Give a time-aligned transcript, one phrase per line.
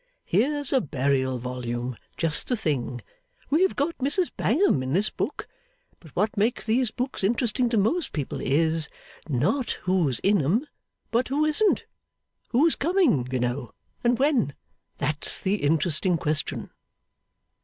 [0.25, 3.03] Here's a burial volume, just the thing!
[3.51, 5.47] We have got Mrs Bangham in this book.
[5.99, 8.89] But what makes these books interesting to most people is
[9.29, 10.65] not who's in 'em,
[11.11, 11.85] but who isn't
[12.49, 14.55] who's coming, you know, and when.
[14.97, 16.71] That's the interesting question.